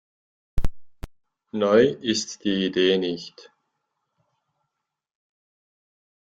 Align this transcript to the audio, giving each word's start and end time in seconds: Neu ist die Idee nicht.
Neu 1.51 1.83
ist 1.93 2.43
die 2.43 2.65
Idee 2.65 2.97
nicht. 2.97 3.51